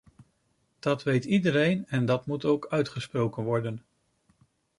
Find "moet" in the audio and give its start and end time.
2.25-2.45